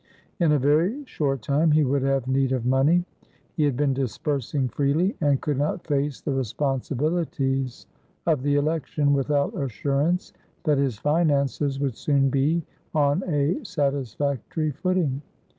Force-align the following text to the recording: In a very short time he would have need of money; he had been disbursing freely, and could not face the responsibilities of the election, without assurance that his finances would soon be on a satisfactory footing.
In 0.39 0.51
a 0.51 0.57
very 0.57 1.05
short 1.05 1.43
time 1.43 1.69
he 1.69 1.83
would 1.83 2.01
have 2.01 2.27
need 2.27 2.53
of 2.53 2.65
money; 2.65 3.05
he 3.55 3.65
had 3.65 3.77
been 3.77 3.93
disbursing 3.93 4.67
freely, 4.67 5.15
and 5.21 5.39
could 5.39 5.59
not 5.59 5.85
face 5.85 6.21
the 6.21 6.31
responsibilities 6.33 7.85
of 8.25 8.41
the 8.41 8.55
election, 8.55 9.13
without 9.13 9.53
assurance 9.55 10.33
that 10.63 10.79
his 10.79 10.97
finances 10.97 11.79
would 11.79 11.95
soon 11.95 12.31
be 12.31 12.63
on 12.95 13.23
a 13.29 13.63
satisfactory 13.63 14.71
footing. 14.71 15.21